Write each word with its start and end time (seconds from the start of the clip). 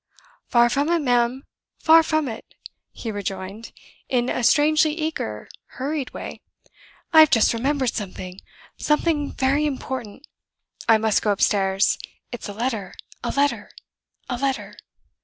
"Far 0.47 0.67
from 0.71 0.89
it, 0.89 0.97
ma'am, 0.99 1.45
far 1.77 2.01
from 2.01 2.27
it!" 2.27 2.55
he 2.91 3.11
rejoined, 3.11 3.71
in 4.09 4.29
a 4.29 4.43
strangely 4.43 4.93
eager, 4.95 5.47
hurried 5.77 6.09
way. 6.11 6.41
"I 7.13 7.19
have 7.19 7.29
just 7.29 7.53
remembered 7.53 7.93
something 7.93 8.41
something 8.77 9.31
very 9.31 9.63
important. 9.67 10.25
I 10.89 10.97
must 10.97 11.21
go 11.21 11.29
upstairs 11.31 11.99
it's 12.31 12.49
a 12.49 12.53
letter, 12.53 12.95
a 13.23 13.29
letter, 13.29 13.69
a 14.27 14.37
letter. 14.39 14.75